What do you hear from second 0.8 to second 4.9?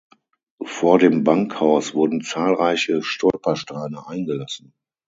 dem Bankhaus wurden zahlreiche Stolpersteine eingelassen.